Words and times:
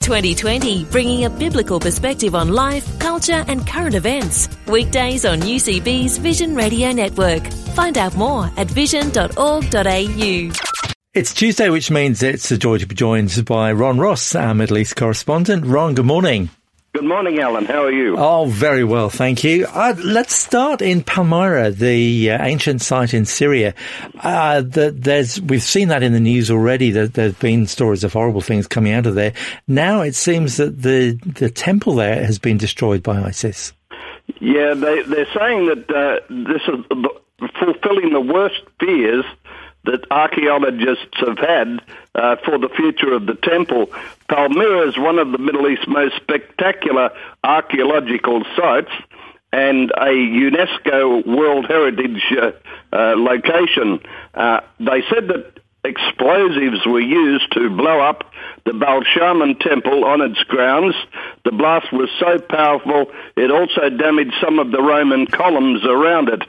2020, 0.00 0.84
bringing 0.86 1.24
a 1.24 1.30
biblical 1.30 1.78
perspective 1.78 2.34
on 2.34 2.48
life, 2.48 2.98
culture, 2.98 3.44
and 3.48 3.66
current 3.66 3.94
events. 3.94 4.48
Weekdays 4.66 5.24
on 5.24 5.40
UCB's 5.40 6.18
Vision 6.18 6.54
Radio 6.54 6.90
Network. 6.92 7.46
Find 7.74 7.96
out 7.98 8.16
more 8.16 8.50
at 8.56 8.66
vision.org.au. 8.68 10.50
It's 11.12 11.34
Tuesday, 11.34 11.68
which 11.70 11.90
means 11.90 12.22
it's 12.22 12.50
a 12.50 12.56
joy 12.58 12.78
to 12.78 12.86
be 12.86 12.94
joined 12.94 13.44
by 13.44 13.72
Ron 13.72 13.98
Ross, 13.98 14.34
our 14.34 14.54
Middle 14.54 14.78
East 14.78 14.96
correspondent. 14.96 15.66
Ron, 15.66 15.94
good 15.94 16.06
morning. 16.06 16.50
Good 17.00 17.08
morning, 17.08 17.38
Alan. 17.38 17.64
How 17.64 17.84
are 17.84 17.90
you? 17.90 18.18
Oh, 18.18 18.44
very 18.44 18.84
well, 18.84 19.08
thank 19.08 19.42
you. 19.42 19.64
Uh, 19.66 19.94
let's 20.04 20.34
start 20.34 20.82
in 20.82 21.02
Palmyra, 21.02 21.70
the 21.70 22.32
uh, 22.32 22.44
ancient 22.44 22.82
site 22.82 23.14
in 23.14 23.24
Syria. 23.24 23.72
Uh, 24.22 24.60
the, 24.60 24.94
there's 24.94 25.40
we've 25.40 25.62
seen 25.62 25.88
that 25.88 26.02
in 26.02 26.12
the 26.12 26.20
news 26.20 26.50
already. 26.50 26.90
That 26.90 27.14
there's 27.14 27.32
been 27.36 27.66
stories 27.66 28.04
of 28.04 28.12
horrible 28.12 28.42
things 28.42 28.66
coming 28.66 28.92
out 28.92 29.06
of 29.06 29.14
there. 29.14 29.32
Now 29.66 30.02
it 30.02 30.14
seems 30.14 30.58
that 30.58 30.82
the 30.82 31.18
the 31.24 31.48
temple 31.48 31.94
there 31.94 32.22
has 32.22 32.38
been 32.38 32.58
destroyed 32.58 33.02
by 33.02 33.22
ISIS. 33.22 33.72
Yeah, 34.38 34.74
they, 34.74 35.00
they're 35.00 35.32
saying 35.34 35.68
that 35.68 35.90
uh, 35.90 36.20
this 36.28 36.60
is 36.68 36.84
fulfilling 37.58 38.12
the 38.12 38.20
worst 38.20 38.60
fears 38.78 39.24
that 39.84 40.04
archaeologists 40.10 41.18
have 41.18 41.38
had 41.38 41.80
uh, 42.14 42.36
for 42.44 42.58
the 42.58 42.68
future 42.68 43.12
of 43.14 43.26
the 43.26 43.34
temple. 43.34 43.90
Palmyra 44.28 44.88
is 44.88 44.98
one 44.98 45.18
of 45.18 45.32
the 45.32 45.38
Middle 45.38 45.68
East's 45.68 45.88
most 45.88 46.16
spectacular 46.16 47.10
archaeological 47.42 48.44
sites 48.56 48.92
and 49.52 49.90
a 49.90 50.10
UNESCO 50.10 51.26
World 51.26 51.66
Heritage 51.66 52.22
uh, 52.38 52.52
uh, 52.92 53.14
location. 53.16 54.00
Uh, 54.34 54.60
they 54.78 55.02
said 55.12 55.28
that 55.28 55.58
explosives 55.82 56.84
were 56.86 57.00
used 57.00 57.50
to 57.52 57.70
blow 57.70 58.00
up 58.00 58.30
the 58.64 58.74
Baal 58.74 59.02
Shamin 59.02 59.58
temple 59.58 60.04
on 60.04 60.20
its 60.20 60.38
grounds. 60.44 60.94
The 61.44 61.52
blast 61.52 61.92
was 61.92 62.10
so 62.20 62.38
powerful 62.38 63.10
it 63.36 63.50
also 63.50 63.88
damaged 63.88 64.34
some 64.42 64.58
of 64.58 64.70
the 64.70 64.82
Roman 64.82 65.26
columns 65.26 65.84
around 65.84 66.28
it. 66.28 66.42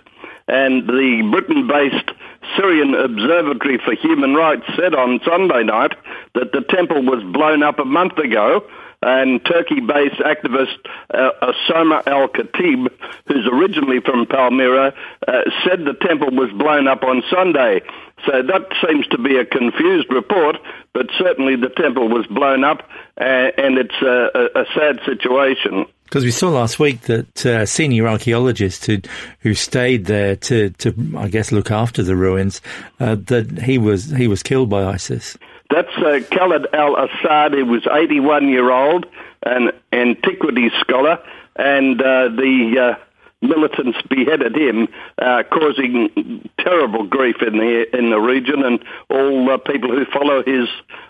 And 0.47 0.85
the 0.85 1.29
Britain-based 1.31 2.11
Syrian 2.55 2.95
Observatory 2.95 3.79
for 3.83 3.93
Human 3.95 4.33
Rights 4.33 4.65
said 4.75 4.95
on 4.95 5.19
Sunday 5.25 5.63
night 5.63 5.93
that 6.35 6.51
the 6.51 6.61
temple 6.61 7.03
was 7.03 7.23
blown 7.31 7.63
up 7.63 7.79
a 7.79 7.85
month 7.85 8.17
ago 8.17 8.63
and 9.01 9.43
Turkey-based 9.45 10.21
activist 10.21 10.77
uh, 11.13 11.31
Osama 11.41 12.05
al-Khatib, 12.05 12.87
who's 13.27 13.47
originally 13.51 13.99
from 13.99 14.25
Palmyra, 14.25 14.93
uh, 15.27 15.41
said 15.65 15.85
the 15.85 15.95
temple 16.05 16.31
was 16.31 16.51
blown 16.51 16.87
up 16.87 17.03
on 17.03 17.23
Sunday. 17.31 17.81
So 18.25 18.43
that 18.43 18.67
seems 18.85 19.07
to 19.07 19.17
be 19.17 19.37
a 19.37 19.45
confused 19.45 20.11
report, 20.11 20.57
but 20.93 21.07
certainly 21.17 21.55
the 21.55 21.69
temple 21.69 22.07
was 22.07 22.27
blown 22.27 22.63
up, 22.63 22.87
uh, 23.19 23.23
and 23.23 23.77
it's 23.77 24.01
a, 24.01 24.29
a, 24.35 24.61
a 24.61 24.65
sad 24.75 24.99
situation. 25.05 25.87
Because 26.03 26.25
we 26.25 26.31
saw 26.31 26.49
last 26.49 26.77
week 26.77 27.01
that 27.03 27.45
uh, 27.45 27.65
senior 27.65 28.05
archaeologist 28.05 28.85
who 28.85 28.97
who 29.39 29.53
stayed 29.53 30.05
there 30.05 30.35
to, 30.35 30.69
to 30.71 30.93
I 31.17 31.29
guess 31.29 31.53
look 31.53 31.71
after 31.71 32.03
the 32.03 32.17
ruins 32.17 32.61
uh, 32.99 33.15
that 33.15 33.61
he 33.61 33.77
was 33.77 34.11
he 34.11 34.27
was 34.27 34.43
killed 34.43 34.69
by 34.69 34.83
ISIS. 34.83 35.37
That's 35.71 35.97
uh, 35.97 36.19
Khalid 36.29 36.67
Al 36.73 36.95
Assad, 36.97 37.53
who 37.53 37.65
was 37.65 37.87
81 37.89 38.49
year 38.49 38.69
old, 38.69 39.05
an 39.43 39.71
antiquities 39.91 40.71
scholar, 40.81 41.19
and 41.55 42.01
uh, 42.01 42.29
the 42.29 42.95
uh, 42.97 43.05
militants 43.41 43.97
beheaded 44.09 44.55
him, 44.55 44.87
uh, 45.17 45.43
causing 45.51 46.49
terrible 46.59 47.05
grief 47.05 47.37
in 47.41 47.57
the 47.57 47.97
in 47.97 48.09
the 48.09 48.19
region 48.19 48.63
and 48.63 48.83
all 49.09 49.45
the 49.45 49.57
people 49.59 49.89
who 49.89 50.05
follow 50.05 50.43
his 50.43 50.67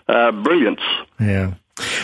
uh, 0.08 0.30
brilliance. 0.32 0.80
Yeah. 1.20 1.54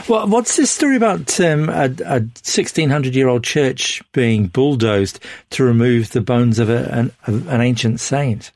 Well, 0.09 0.27
what's 0.27 0.57
this 0.57 0.71
story 0.71 0.97
about 0.97 1.39
um, 1.41 1.69
a, 1.69 1.91
a 2.05 2.21
1600 2.21 3.15
year 3.15 3.29
old 3.29 3.45
church 3.45 4.03
being 4.13 4.47
bulldozed 4.47 5.21
to 5.51 5.65
remove 5.65 6.11
the 6.11 6.23
bones 6.23 6.59
of 6.59 6.71
a, 6.71 6.91
an, 6.91 7.13
an 7.27 7.61
ancient 7.61 8.01
saint? 8.01 8.51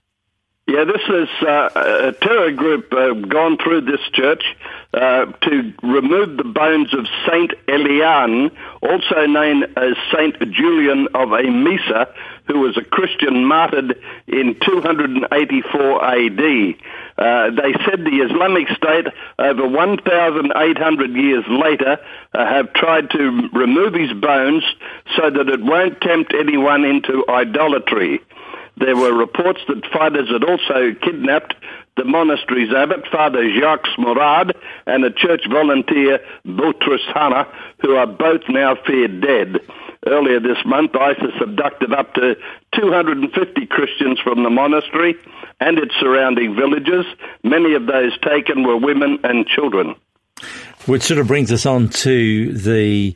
Yeah, 0.72 0.84
this 0.84 1.02
is 1.06 1.28
uh, 1.46 1.68
a 2.08 2.12
terror 2.12 2.50
group 2.50 2.94
uh, 2.94 3.12
gone 3.12 3.58
through 3.58 3.82
this 3.82 4.00
church 4.14 4.42
uh, 4.94 5.26
to 5.26 5.74
remove 5.82 6.38
the 6.38 6.44
bones 6.44 6.94
of 6.94 7.04
Saint 7.28 7.52
Elian, 7.68 8.50
also 8.80 9.26
known 9.26 9.64
as 9.76 9.96
Saint 10.16 10.40
Julian 10.50 11.08
of 11.08 11.28
Emesa, 11.28 12.10
who 12.46 12.60
was 12.60 12.78
a 12.78 12.84
Christian 12.84 13.44
martyred 13.44 14.00
in 14.26 14.56
284 14.64 16.04
AD. 16.06 16.40
Uh, 17.18 17.50
they 17.50 17.72
said 17.84 18.00
the 18.06 18.26
Islamic 18.30 18.68
State, 18.68 19.08
over 19.38 19.68
1,800 19.68 21.10
years 21.10 21.44
later, 21.50 21.98
uh, 22.32 22.46
have 22.46 22.72
tried 22.72 23.10
to 23.10 23.50
remove 23.52 23.92
his 23.92 24.14
bones 24.14 24.64
so 25.18 25.28
that 25.28 25.50
it 25.50 25.62
won't 25.62 26.00
tempt 26.00 26.32
anyone 26.32 26.86
into 26.86 27.26
idolatry. 27.28 28.22
There 28.76 28.96
were 28.96 29.12
reports 29.12 29.60
that 29.68 29.86
fighters 29.92 30.28
had 30.30 30.44
also 30.44 30.94
kidnapped 31.02 31.54
the 31.96 32.04
monastery's 32.04 32.72
abbot, 32.72 33.06
Father 33.12 33.48
Jacques 33.60 33.86
Murad, 33.98 34.56
and 34.86 35.04
a 35.04 35.10
church 35.10 35.42
volunteer, 35.50 36.20
Boutros 36.46 37.04
Hanna, 37.14 37.46
who 37.80 37.96
are 37.96 38.06
both 38.06 38.42
now 38.48 38.76
feared 38.86 39.20
dead. 39.20 39.60
Earlier 40.06 40.40
this 40.40 40.58
month, 40.64 40.96
ISIS 40.96 41.34
abducted 41.40 41.92
up 41.92 42.14
to 42.14 42.34
250 42.74 43.66
Christians 43.66 44.18
from 44.20 44.42
the 44.42 44.50
monastery 44.50 45.14
and 45.60 45.78
its 45.78 45.94
surrounding 46.00 46.56
villages. 46.56 47.04
Many 47.44 47.74
of 47.74 47.86
those 47.86 48.18
taken 48.18 48.64
were 48.64 48.76
women 48.76 49.20
and 49.22 49.46
children. 49.46 49.94
Which 50.86 51.02
sort 51.02 51.20
of 51.20 51.28
brings 51.28 51.52
us 51.52 51.66
on 51.66 51.88
to 51.90 52.52
the 52.52 53.14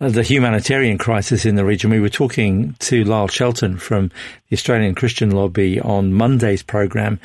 the 0.00 0.22
humanitarian 0.22 0.96
crisis 0.96 1.44
in 1.44 1.56
the 1.56 1.64
region. 1.64 1.90
We 1.90 2.00
were 2.00 2.08
talking 2.08 2.74
to 2.78 3.04
Lyle 3.04 3.28
Shelton 3.28 3.76
from 3.76 4.08
the 4.48 4.56
Australian 4.56 4.94
Christian 4.94 5.30
Lobby 5.30 5.78
on 5.78 6.14
Monday's 6.14 6.62
program, 6.62 7.20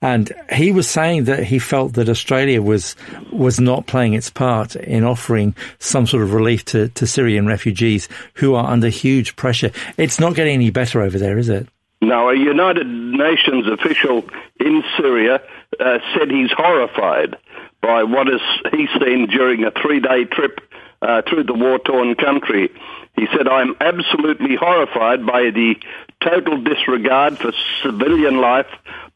and 0.00 0.32
he 0.52 0.70
was 0.70 0.88
saying 0.88 1.24
that 1.24 1.42
he 1.42 1.58
felt 1.58 1.94
that 1.94 2.08
Australia 2.08 2.62
was 2.62 2.94
was 3.32 3.58
not 3.58 3.88
playing 3.88 4.14
its 4.14 4.30
part 4.30 4.76
in 4.76 5.02
offering 5.02 5.56
some 5.80 6.06
sort 6.06 6.22
of 6.22 6.32
relief 6.32 6.64
to, 6.66 6.88
to 6.90 7.06
Syrian 7.06 7.46
refugees 7.46 8.08
who 8.34 8.54
are 8.54 8.70
under 8.70 8.88
huge 8.88 9.34
pressure. 9.34 9.72
It's 9.96 10.20
not 10.20 10.34
getting 10.34 10.54
any 10.54 10.70
better 10.70 11.02
over 11.02 11.18
there, 11.18 11.36
is 11.36 11.48
it? 11.48 11.68
No, 12.00 12.30
a 12.30 12.36
United 12.36 12.86
Nations 12.86 13.66
official 13.66 14.24
in 14.58 14.82
Syria 14.96 15.42
uh, 15.80 15.98
said 16.14 16.30
he's 16.30 16.50
horrified 16.52 17.36
by 17.82 18.04
what 18.04 18.28
is 18.28 18.40
he's 18.70 18.88
seen 19.00 19.26
during 19.26 19.64
a 19.64 19.70
three-day 19.70 20.26
trip 20.26 20.60
uh, 21.02 21.22
through 21.28 21.44
the 21.44 21.54
war-torn 21.54 22.14
country. 22.14 22.70
He 23.16 23.26
said, 23.36 23.48
I'm 23.48 23.74
absolutely 23.80 24.56
horrified 24.56 25.26
by 25.26 25.50
the 25.50 25.76
total 26.22 26.62
disregard 26.62 27.38
for 27.38 27.52
civilian 27.82 28.40
life 28.40 28.68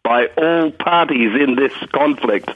by 0.03 0.27
all 0.37 0.71
parties 0.71 1.33
in 1.41 1.57
this 1.57 1.73
conflict. 1.93 2.51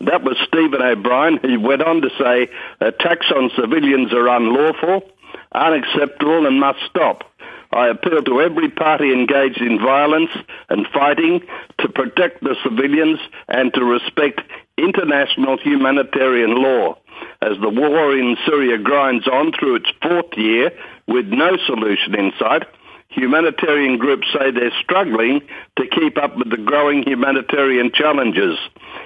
That 0.00 0.22
was 0.22 0.36
Stephen 0.48 0.82
O'Brien. 0.82 1.38
He 1.42 1.56
went 1.56 1.82
on 1.82 2.00
to 2.02 2.10
say, 2.18 2.50
attacks 2.80 3.30
on 3.34 3.50
civilians 3.56 4.12
are 4.12 4.28
unlawful, 4.28 5.10
unacceptable, 5.52 6.46
and 6.46 6.60
must 6.60 6.80
stop. 6.88 7.30
I 7.72 7.88
appeal 7.88 8.22
to 8.22 8.40
every 8.40 8.70
party 8.70 9.12
engaged 9.12 9.60
in 9.60 9.78
violence 9.80 10.30
and 10.68 10.86
fighting 10.88 11.42
to 11.80 11.88
protect 11.88 12.42
the 12.42 12.56
civilians 12.62 13.18
and 13.48 13.74
to 13.74 13.84
respect 13.84 14.40
international 14.76 15.56
humanitarian 15.58 16.54
law 16.62 16.96
as 17.42 17.56
the 17.60 17.68
war 17.68 18.16
in 18.16 18.36
Syria 18.46 18.78
grinds 18.78 19.26
on 19.28 19.52
through 19.52 19.76
its 19.76 19.90
fourth 20.02 20.36
year 20.36 20.70
with 21.06 21.26
no 21.26 21.56
solution 21.66 22.14
in 22.14 22.32
sight. 22.38 22.64
Humanitarian 23.14 23.98
groups 23.98 24.26
say 24.32 24.50
they're 24.50 24.72
struggling 24.82 25.40
to 25.76 25.86
keep 25.86 26.18
up 26.18 26.36
with 26.36 26.50
the 26.50 26.56
growing 26.56 27.04
humanitarian 27.04 27.92
challenges. 27.92 28.58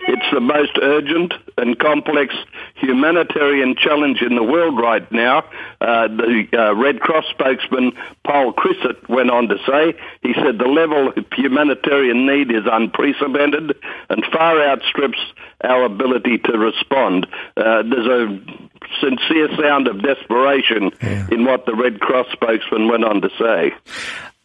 It's 0.07 0.31
the 0.33 0.41
most 0.41 0.79
urgent, 0.81 1.35
and 1.59 1.79
complex 1.79 2.35
humanitarian 2.77 3.75
challenge 3.77 4.23
in 4.23 4.35
the 4.35 4.43
world 4.43 4.79
right 4.79 5.11
now. 5.13 5.41
Uh, 5.81 6.09
the 6.09 6.47
uh, 6.53 6.75
Red 6.75 7.01
Cross 7.01 7.27
spokesman 7.31 7.93
Paul 8.25 8.53
Crisset 8.53 9.09
went 9.09 9.31
on 9.31 9.49
to 9.49 9.59
say, 9.67 9.99
he 10.23 10.33
said 10.35 10.59
the 10.59 10.69
level 10.69 11.09
of 11.09 11.25
humanitarian 11.37 12.27
need 12.27 12.51
is 12.51 12.65
unprecedented 12.71 13.77
and 14.09 14.25
far 14.33 14.61
outstrips 14.63 15.19
our 15.63 15.85
ability 15.85 16.39
to 16.39 16.57
respond. 16.57 17.27
Uh, 17.57 17.83
there's 17.83 18.07
a 18.07 18.68
sincere 19.01 19.49
sound 19.61 19.89
of 19.89 20.03
desperation 20.03 20.91
yeah. 21.03 21.27
in 21.31 21.45
what 21.45 21.67
the 21.67 21.75
Red 21.75 22.01
Cross 22.01 22.27
spokesman 22.33 22.89
went 22.89 23.05
on 23.05 23.21
to 23.23 23.31
say. 23.39 23.75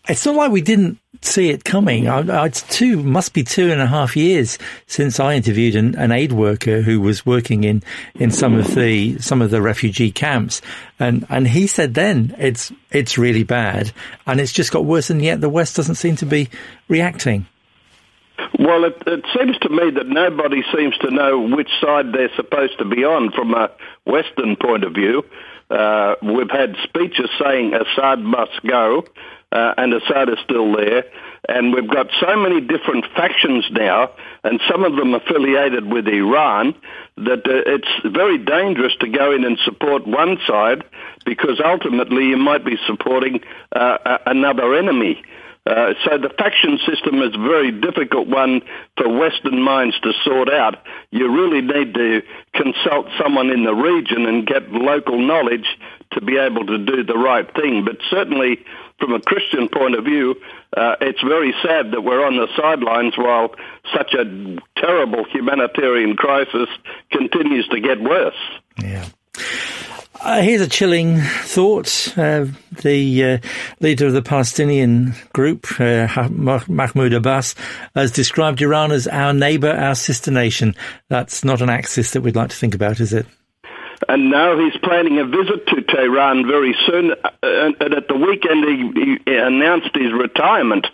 It's 0.09 0.25
not 0.25 0.35
like 0.35 0.51
we 0.51 0.61
didn't 0.61 0.99
see 1.21 1.49
it 1.49 1.63
coming. 1.63 2.07
It's 2.07 2.61
two, 2.63 3.01
must 3.01 3.33
be 3.33 3.43
two 3.43 3.71
and 3.71 3.79
a 3.79 3.87
half 3.87 4.17
years 4.17 4.57
since 4.85 5.17
I 5.17 5.35
interviewed 5.35 5.75
an, 5.75 5.95
an, 5.95 6.11
aid 6.11 6.33
worker 6.33 6.81
who 6.81 6.99
was 6.99 7.25
working 7.25 7.63
in, 7.63 7.83
in 8.15 8.29
some 8.29 8.55
of 8.55 8.75
the, 8.75 9.17
some 9.19 9.41
of 9.41 9.49
the 9.49 9.61
refugee 9.61 10.11
camps. 10.11 10.61
And, 10.99 11.25
and 11.29 11.47
he 11.47 11.67
said 11.67 11.93
then 11.93 12.35
it's, 12.37 12.73
it's 12.91 13.17
really 13.17 13.43
bad 13.43 13.93
and 14.27 14.41
it's 14.41 14.51
just 14.51 14.73
got 14.73 14.83
worse 14.83 15.09
and 15.09 15.21
yet 15.21 15.39
the 15.39 15.47
West 15.47 15.77
doesn't 15.77 15.95
seem 15.95 16.17
to 16.17 16.25
be 16.25 16.49
reacting. 16.89 17.47
Well, 18.59 18.85
it, 18.85 19.01
it 19.07 19.25
seems 19.37 19.57
to 19.59 19.69
me 19.69 19.91
that 19.91 20.07
nobody 20.07 20.63
seems 20.75 20.97
to 20.99 21.11
know 21.11 21.39
which 21.39 21.69
side 21.81 22.13
they're 22.13 22.33
supposed 22.35 22.77
to 22.79 22.85
be 22.85 23.03
on 23.03 23.31
from 23.31 23.53
a 23.53 23.71
Western 24.05 24.55
point 24.55 24.83
of 24.83 24.93
view. 24.93 25.25
Uh, 25.69 26.15
we've 26.21 26.51
had 26.51 26.75
speeches 26.83 27.29
saying 27.39 27.73
Assad 27.73 28.19
must 28.19 28.61
go 28.67 29.05
uh, 29.53 29.73
and 29.77 29.93
Assad 29.93 30.29
is 30.29 30.39
still 30.43 30.75
there. 30.75 31.05
And 31.47 31.73
we've 31.73 31.89
got 31.89 32.07
so 32.19 32.35
many 32.35 32.61
different 32.61 33.05
factions 33.15 33.65
now, 33.71 34.11
and 34.43 34.59
some 34.69 34.83
of 34.83 34.95
them 34.95 35.13
affiliated 35.13 35.91
with 35.91 36.07
Iran, 36.07 36.73
that 37.17 37.45
uh, 37.45 37.61
it's 37.67 37.89
very 38.05 38.37
dangerous 38.37 38.93
to 39.01 39.09
go 39.09 39.31
in 39.31 39.43
and 39.43 39.59
support 39.63 40.07
one 40.07 40.37
side 40.47 40.83
because 41.25 41.61
ultimately 41.63 42.25
you 42.25 42.37
might 42.37 42.65
be 42.65 42.77
supporting 42.87 43.41
uh, 43.73 44.17
another 44.25 44.73
enemy. 44.73 45.21
Uh, 45.65 45.93
so 46.03 46.17
the 46.17 46.29
faction 46.37 46.77
system 46.85 47.21
is 47.21 47.33
a 47.33 47.37
very 47.37 47.71
difficult 47.71 48.27
one 48.27 48.61
for 48.97 49.07
Western 49.07 49.61
minds 49.61 49.97
to 50.01 50.11
sort 50.25 50.51
out. 50.51 50.75
You 51.09 51.31
really 51.31 51.61
need 51.61 51.93
to 51.93 52.21
consult 52.53 53.07
someone 53.17 53.49
in 53.49 53.63
the 53.63 53.73
region 53.73 54.25
and 54.25 54.45
get 54.45 54.71
local 54.71 55.17
knowledge 55.17 55.65
to 56.11 56.21
be 56.21 56.37
able 56.37 56.65
to 56.65 56.77
do 56.79 57.03
the 57.03 57.17
right 57.17 57.47
thing. 57.55 57.85
But 57.85 57.97
certainly 58.09 58.59
from 58.99 59.13
a 59.13 59.21
Christian 59.21 59.69
point 59.69 59.95
of 59.95 60.03
view, 60.03 60.35
uh, 60.75 60.95
it's 60.99 61.21
very 61.21 61.53
sad 61.63 61.91
that 61.91 62.01
we're 62.01 62.25
on 62.25 62.35
the 62.35 62.47
sidelines 62.57 63.17
while 63.17 63.55
such 63.95 64.13
a 64.13 64.25
terrible 64.75 65.23
humanitarian 65.31 66.17
crisis 66.17 66.67
continues 67.09 67.67
to 67.69 67.79
get 67.79 68.01
worse. 68.01 68.35
Yeah. 68.81 69.05
Uh, 70.21 70.41
here's 70.41 70.61
a 70.61 70.67
chilling 70.67 71.19
thought. 71.19 72.17
Uh, 72.17 72.45
the 72.83 73.23
uh, 73.23 73.37
leader 73.79 74.07
of 74.07 74.13
the 74.13 74.21
Palestinian 74.21 75.13
group, 75.33 75.67
uh, 75.79 76.07
Mahmoud 76.29 77.13
Abbas, 77.13 77.55
has 77.95 78.11
described 78.11 78.61
Iran 78.61 78.91
as 78.91 79.07
our 79.07 79.33
neighbour, 79.33 79.71
our 79.71 79.95
sister 79.95 80.31
nation. 80.31 80.75
That's 81.09 81.43
not 81.43 81.61
an 81.61 81.69
axis 81.69 82.11
that 82.11 82.21
we'd 82.21 82.35
like 82.35 82.49
to 82.49 82.55
think 82.55 82.75
about, 82.75 82.99
is 82.99 83.11
it? 83.11 83.25
And 84.07 84.29
now 84.29 84.57
he's 84.57 84.79
planning 84.81 85.19
a 85.19 85.25
visit 85.25 85.65
to 85.67 85.81
Tehran 85.81 86.45
very 86.47 86.75
soon. 86.85 87.11
Uh, 87.11 87.29
and 87.41 87.93
at 87.93 88.07
the 88.07 88.15
weekend, 88.15 88.65
he, 88.65 89.19
he 89.25 89.37
announced 89.37 89.95
his 89.95 90.13
retirement 90.13 90.87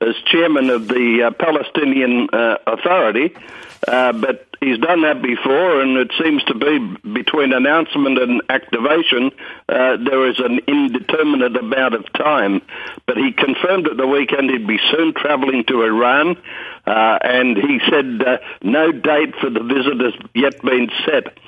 as 0.00 0.14
chairman 0.26 0.70
of 0.70 0.88
the 0.88 1.24
uh, 1.24 1.30
Palestinian 1.32 2.28
Authority. 2.66 3.34
But 3.84 4.47
he's 4.60 4.78
done 4.78 5.02
that 5.02 5.22
before, 5.22 5.80
and 5.80 5.96
it 5.96 6.12
seems 6.22 6.42
to 6.44 6.54
be 6.54 6.78
between 7.12 7.52
announcement 7.52 8.18
and 8.18 8.42
activation, 8.48 9.30
uh, 9.68 9.96
there 9.96 10.28
is 10.28 10.38
an 10.38 10.60
indeterminate 10.66 11.56
amount 11.56 11.94
of 11.94 12.12
time. 12.12 12.62
But 13.06 13.16
he 13.16 13.32
confirmed 13.32 13.88
at 13.88 13.96
the 13.96 14.06
weekend 14.06 14.50
he'd 14.50 14.66
be 14.66 14.80
soon 14.90 15.14
travelling 15.14 15.64
to 15.64 15.82
Iran, 15.82 16.36
uh, 16.86 17.18
and 17.22 17.56
he 17.56 17.80
said 17.90 18.22
uh, 18.26 18.38
no 18.62 18.92
date 18.92 19.34
for 19.40 19.50
the 19.50 19.62
visit 19.62 20.00
has 20.00 20.14
yet 20.34 20.60
been 20.62 20.90
set. 21.04 21.38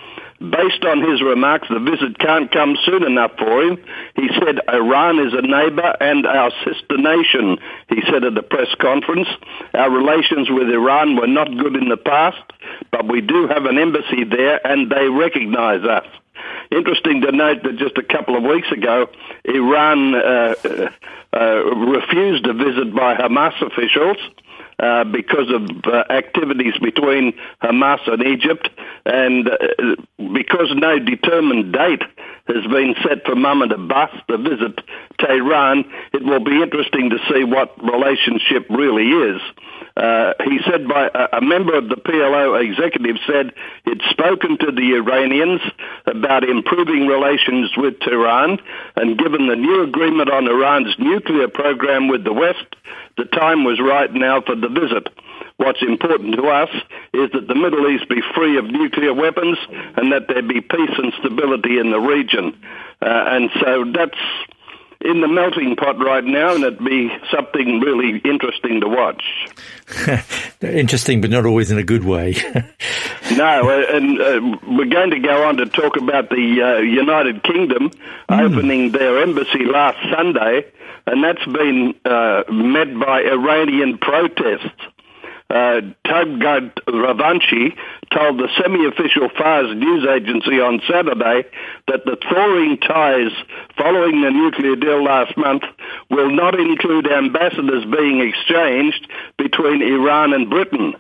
Based 0.41 0.83
on 0.87 1.03
his 1.03 1.21
remarks, 1.21 1.69
the 1.69 1.79
visit 1.79 2.19
can't 2.19 2.51
come 2.51 2.75
soon 2.87 3.05
enough 3.05 3.33
for 3.37 3.63
him. 3.63 3.77
He 4.17 4.27
said, 4.41 4.59
Iran 4.73 5.19
is 5.19 5.35
a 5.35 5.43
neighbour 5.43 5.95
and 6.01 6.27
our 6.27 6.51
sister 6.65 6.97
nation, 6.97 7.59
he 7.91 8.01
said 8.11 8.25
at 8.25 8.35
the 8.35 8.43
press 8.43 8.75
conference. 8.81 9.29
Our 9.75 9.91
relations 9.91 10.49
with 10.49 10.71
Iran 10.71 11.17
were 11.17 11.27
not 11.27 11.55
good 11.59 11.77
in 11.77 11.91
the 11.91 11.99
past, 11.99 12.41
but 12.91 13.07
we 13.07 13.21
do 13.21 13.49
have 13.49 13.67
an 13.67 13.77
embassy 13.77 14.25
there 14.25 14.67
and 14.67 14.91
they 14.91 15.11
recognise 15.11 15.85
us. 15.85 16.07
Interesting 16.71 17.21
to 17.21 17.33
note 17.33 17.63
that 17.65 17.77
just 17.77 17.99
a 17.99 18.03
couple 18.03 18.35
of 18.35 18.43
weeks 18.43 18.73
ago, 18.73 19.11
Iran 19.45 20.15
uh, 20.15 20.55
uh, 21.35 21.65
refused 21.75 22.47
a 22.47 22.55
visit 22.55 22.95
by 22.95 23.15
Hamas 23.15 23.61
officials. 23.61 24.17
Uh, 24.81 25.05
because 25.05 25.50
of 25.50 25.69
uh, 25.85 26.05
activities 26.09 26.73
between 26.81 27.35
Hamas 27.62 28.00
and 28.11 28.23
Egypt, 28.23 28.71
and 29.05 29.47
uh, 29.47 29.97
because 30.32 30.73
no 30.75 30.99
determined 30.99 31.71
date 31.75 32.00
has 32.47 32.65
been 32.67 32.94
set 33.03 33.27
for 33.27 33.35
Mahmoud 33.35 33.73
Abbas 33.73 34.09
to 34.29 34.38
visit 34.38 34.81
Tehran, 35.19 35.85
it 36.15 36.25
will 36.25 36.43
be 36.43 36.62
interesting 36.62 37.11
to 37.11 37.19
see 37.29 37.44
what 37.44 37.77
relationship 37.85 38.67
really 38.71 39.11
is. 39.11 39.43
Uh, 39.97 40.33
he 40.45 40.61
said 40.71 40.87
by 40.89 41.11
a, 41.13 41.39
a, 41.39 41.41
member 41.41 41.77
of 41.77 41.89
the 41.89 41.97
PLO 41.97 42.63
executive 42.63 43.17
said 43.27 43.53
he'd 43.85 44.01
spoken 44.11 44.57
to 44.59 44.71
the 44.71 44.95
Iranians 44.95 45.61
about 46.07 46.45
improving 46.45 47.07
relations 47.07 47.73
with 47.77 47.99
Tehran, 48.01 48.59
and 48.97 49.19
given 49.19 49.49
the 49.49 49.57
new 49.57 49.83
agreement 49.83 50.31
on 50.31 50.47
Iran's 50.47 50.95
nuclear 50.99 51.49
program 51.49 52.09
with 52.09 52.25
the 52.25 52.33
West, 52.33 52.77
the 53.17 53.25
time 53.25 53.65
was 53.65 53.81
right 53.81 54.13
now 54.13 54.41
for 54.41 54.55
the 54.55 54.69
visit. 54.69 55.09
What's 55.57 55.83
important 55.83 56.37
to 56.37 56.47
us 56.47 56.71
is 57.13 57.31
that 57.33 57.47
the 57.47 57.55
Middle 57.55 57.87
East 57.91 58.09
be 58.09 58.23
free 58.35 58.57
of 58.57 58.65
nuclear 58.65 59.13
weapons 59.13 59.59
and 59.97 60.13
that 60.13 60.27
there 60.27 60.41
be 60.41 60.63
peace 60.63 60.97
and 60.97 61.13
stability 61.19 61.79
in 61.79 61.91
the 61.91 62.01
region. 62.01 62.59
Uh, 63.03 63.25
and 63.29 63.51
so 63.61 63.85
that's 63.93 64.17
in 65.02 65.20
the 65.20 65.29
melting 65.29 65.76
pot 65.76 65.99
right 65.99 66.25
now, 66.25 66.55
and 66.55 66.62
it'd 66.62 66.85
be 66.85 67.11
something 67.32 67.81
really 67.81 68.19
interesting 68.19 68.81
to 68.81 68.88
watch. 68.88 69.23
interesting, 70.61 71.20
but 71.20 71.31
not 71.31 71.47
always 71.47 71.70
in 71.70 71.79
a 71.79 71.82
good 71.82 72.05
way. 72.05 72.35
no, 73.32 73.70
uh, 73.70 73.97
and 73.97 74.20
uh, 74.20 74.58
we're 74.69 74.85
going 74.85 75.11
to 75.11 75.19
go 75.19 75.49
on 75.49 75.56
to 75.56 75.67
talk 75.67 75.97
about 75.97 76.29
the 76.29 76.62
uh, 76.62 76.81
United 76.81 77.43
Kingdom 77.43 77.91
mm. 77.91 78.41
opening 78.41 78.93
their 78.93 79.23
embassy 79.23 79.64
last 79.64 79.99
Sunday, 80.14 80.70
and 81.06 81.25
that's 81.25 81.44
been 81.47 81.94
uh, 82.05 82.43
met 82.50 82.99
by 82.99 83.23
Iranian 83.23 83.99
protests 83.99 84.81
uh, 85.50 85.81
Ravanchi 86.87 87.76
told 88.12 88.39
the 88.39 88.49
semi-official 88.61 89.29
Fars 89.37 89.75
news 89.77 90.07
agency 90.07 90.61
on 90.61 90.81
Saturday 90.89 91.49
that 91.87 92.05
the 92.05 92.17
thawing 92.29 92.79
ties 92.79 93.33
following 93.77 94.21
the 94.23 94.31
nuclear 94.31 94.77
deal 94.77 95.03
last 95.05 95.37
month 95.37 95.62
will 96.11 96.31
not 96.31 96.59
include 96.59 97.11
ambassadors 97.11 97.85
being 97.85 98.21
exchanged 98.21 99.09
between 99.37 99.83
Iran 99.83 100.33
and 100.33 100.50
Britain. 100.50 100.95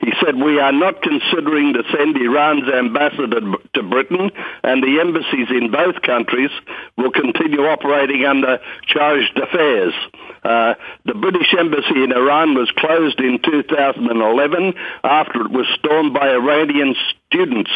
He 0.00 0.12
said, 0.24 0.36
We 0.36 0.58
are 0.58 0.72
not 0.72 1.02
considering 1.02 1.74
to 1.74 1.82
send 1.94 2.16
Iran's 2.16 2.68
ambassador 2.68 3.40
to 3.74 3.82
Britain, 3.82 4.30
and 4.64 4.82
the 4.82 4.98
embassies 5.00 5.48
in 5.50 5.70
both 5.70 6.00
countries 6.02 6.50
will 6.96 7.10
continue 7.10 7.66
operating 7.66 8.24
under 8.24 8.58
charge 8.86 9.30
d'affaires. 9.34 9.94
Uh, 10.42 10.74
the 11.04 11.14
British 11.14 11.54
embassy 11.58 12.02
in 12.02 12.12
Iran 12.12 12.54
was 12.54 12.70
closed 12.78 13.20
in 13.20 13.40
2011 13.44 14.74
after 15.04 15.42
it 15.42 15.50
was 15.50 15.66
stormed 15.78 16.14
by 16.14 16.30
Iranian 16.30 16.94
students, 17.30 17.70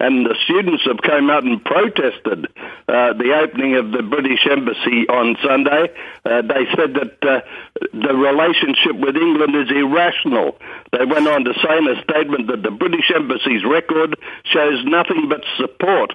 and 0.00 0.26
the 0.26 0.34
students 0.44 0.82
have 0.84 0.98
come 1.02 1.30
out 1.30 1.44
and 1.44 1.64
protested 1.64 2.46
uh, 2.88 3.12
the 3.14 3.38
opening 3.38 3.76
of 3.76 3.92
the 3.92 4.02
British 4.02 4.46
embassy 4.50 5.06
on 5.08 5.36
Sunday. 5.46 5.94
Uh, 6.24 6.42
they 6.42 6.66
said 6.74 6.94
that 6.94 7.14
uh, 7.22 7.40
the 7.94 8.14
relationship 8.14 8.98
with 8.98 9.16
England 9.16 9.54
is 9.54 9.70
irrational. 9.70 10.58
They 10.90 11.04
went 11.04 11.28
on 11.28 11.44
to 11.44 11.54
say 11.54 11.78
in 11.78 11.86
a 11.86 12.02
statement 12.02 12.48
that 12.48 12.62
the 12.62 12.70
British 12.74 13.10
embassy's 13.14 13.64
record 13.64 14.18
shows 14.44 14.84
nothing 14.84 15.28
but 15.28 15.44
support 15.56 16.12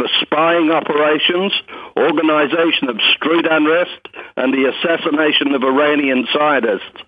for 0.00 0.08
spying 0.22 0.70
operations, 0.70 1.52
organisation 1.96 2.88
of 2.88 2.96
street 3.16 3.44
unrest, 3.44 4.00
and 4.36 4.54
the 4.54 4.64
assassination 4.72 5.54
of 5.54 5.62
Iranian 5.62 6.26
scientists. 6.32 7.04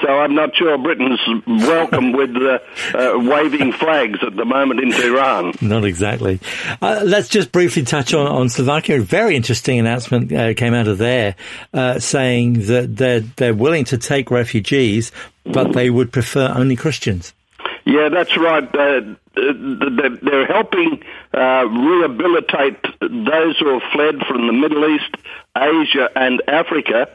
So 0.00 0.08
I'm 0.08 0.34
not 0.34 0.54
sure 0.54 0.78
Britain's 0.78 1.20
welcome 1.46 2.12
with 2.12 2.36
uh, 2.36 2.58
uh, 2.94 3.18
waving 3.18 3.72
flags 3.72 4.18
at 4.22 4.36
the 4.36 4.44
moment 4.44 4.80
in 4.80 4.92
Tehran. 4.92 5.54
Not 5.60 5.84
exactly. 5.84 6.40
Uh, 6.80 7.02
let's 7.04 7.28
just 7.28 7.50
briefly 7.50 7.82
touch 7.82 8.14
on, 8.14 8.26
on 8.26 8.48
Slovakia. 8.48 8.98
A 8.98 9.00
very 9.00 9.34
interesting 9.34 9.78
announcement 9.78 10.32
uh, 10.32 10.54
came 10.54 10.74
out 10.74 10.88
of 10.88 10.98
there 10.98 11.34
uh, 11.74 11.98
saying 11.98 12.66
that 12.66 12.96
they're, 12.96 13.20
they're 13.20 13.54
willing 13.54 13.84
to 13.86 13.98
take 13.98 14.30
refugees, 14.30 15.10
but 15.44 15.72
they 15.72 15.90
would 15.90 16.12
prefer 16.12 16.52
only 16.54 16.76
Christians. 16.76 17.32
Yeah, 17.84 18.10
that's 18.10 18.36
right. 18.36 18.64
Uh, 18.74 19.00
they're 19.34 20.46
helping 20.46 21.02
uh, 21.32 21.64
rehabilitate 21.66 22.82
those 23.00 23.58
who 23.58 23.78
have 23.78 23.92
fled 23.92 24.16
from 24.26 24.46
the 24.46 24.52
Middle 24.52 24.84
East, 24.94 25.16
Asia, 25.56 26.10
and 26.14 26.42
Africa. 26.46 27.08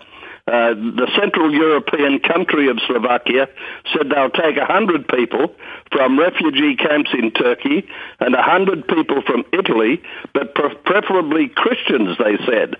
Uh, 0.45 0.75
the 0.75 1.07
Central 1.15 1.53
European 1.53 2.19
country 2.19 2.67
of 2.69 2.77
Slovakia 2.85 3.47
said 3.93 4.09
they'll 4.09 4.29
take 4.29 4.57
100 4.57 5.07
people 5.07 5.55
from 5.89 6.19
refugee 6.19 6.75
camps 6.75 7.11
in 7.17 7.31
Turkey 7.31 7.87
and 8.19 8.35
100 8.35 8.85
people 8.89 9.21
from 9.25 9.45
Italy, 9.53 10.03
but 10.33 10.53
pre- 10.53 10.75
preferably 10.83 11.47
Christians, 11.47 12.17
they 12.19 12.35
said. 12.45 12.75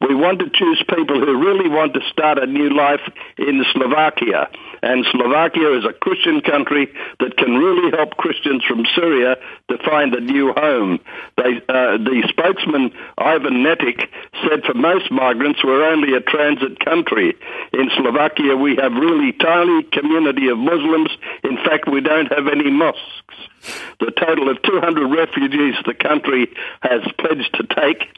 We 0.00 0.14
want 0.14 0.38
to 0.40 0.48
choose 0.54 0.82
people 0.88 1.20
who 1.20 1.36
really 1.36 1.68
want 1.68 1.92
to 1.94 2.00
start 2.10 2.38
a 2.38 2.46
new 2.46 2.70
life 2.70 3.04
in 3.36 3.62
Slovakia. 3.72 4.48
And 4.82 5.06
Slovakia 5.12 5.78
is 5.78 5.84
a 5.84 5.92
Christian 5.92 6.40
country 6.40 6.92
that 7.20 7.36
can 7.36 7.56
really 7.56 7.96
help 7.96 8.16
Christians 8.16 8.64
from 8.64 8.84
Syria 8.96 9.36
to 9.68 9.78
find 9.78 10.12
a 10.14 10.20
new 10.20 10.52
home. 10.52 10.98
They, 11.36 11.62
uh, 11.68 11.98
the 11.98 12.24
spokesman, 12.28 12.90
Ivan 13.16 13.62
Netik, 13.62 14.08
said 14.42 14.64
for 14.64 14.74
most 14.74 15.10
migrants, 15.10 15.62
we're 15.62 15.84
only 15.84 16.14
a 16.14 16.20
transit 16.20 16.80
country. 16.84 17.34
In 17.72 17.90
Slovakia, 17.96 18.56
we 18.56 18.76
have 18.76 18.92
really 18.92 19.32
tiny 19.32 19.84
community 19.84 20.48
of 20.48 20.58
Muslims. 20.58 21.10
In 21.44 21.56
fact, 21.58 21.88
we 21.88 22.00
don't 22.00 22.32
have 22.32 22.48
any 22.48 22.70
mosques. 22.70 23.51
The 24.00 24.10
total 24.10 24.48
of 24.48 24.62
200 24.62 25.06
refugees 25.06 25.74
the 25.86 25.94
country 25.94 26.52
has 26.82 27.02
pledged 27.18 27.54
to 27.54 27.66
take 27.74 28.08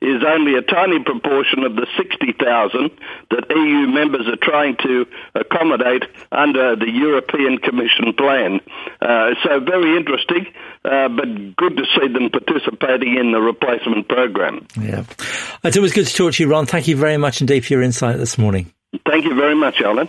is 0.00 0.22
only 0.26 0.54
a 0.56 0.62
tiny 0.62 1.02
proportion 1.02 1.64
of 1.64 1.76
the 1.76 1.86
60,000 1.96 2.90
that 3.30 3.44
EU 3.50 3.86
members 3.88 4.26
are 4.28 4.36
trying 4.36 4.76
to 4.82 5.06
accommodate 5.34 6.04
under 6.30 6.76
the 6.76 6.90
European 6.90 7.58
Commission 7.58 8.12
plan. 8.12 8.60
Uh, 9.00 9.34
so 9.42 9.60
very 9.60 9.96
interesting, 9.96 10.46
uh, 10.84 11.08
but 11.08 11.56
good 11.56 11.76
to 11.76 11.84
see 11.96 12.08
them 12.08 12.30
participating 12.30 13.16
in 13.16 13.32
the 13.32 13.40
replacement 13.40 14.08
program. 14.08 14.66
Yeah. 14.78 15.04
It's 15.62 15.76
always 15.76 15.92
good 15.92 16.06
to 16.06 16.14
talk 16.14 16.34
to 16.34 16.42
you, 16.42 16.50
Ron. 16.50 16.66
Thank 16.66 16.88
you 16.88 16.96
very 16.96 17.16
much 17.16 17.40
indeed 17.40 17.64
for 17.64 17.72
your 17.72 17.82
insight 17.82 18.18
this 18.18 18.36
morning. 18.36 18.72
Thank 19.06 19.24
you 19.24 19.34
very 19.34 19.54
much, 19.54 19.80
Alan. 19.80 20.08